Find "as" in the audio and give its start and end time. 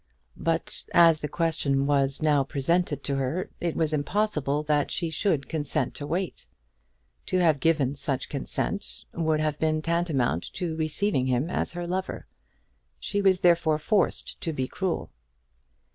0.95-1.21, 11.51-11.73